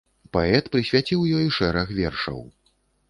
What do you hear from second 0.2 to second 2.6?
Паэт прысвяціў ёй шэраг вершаў.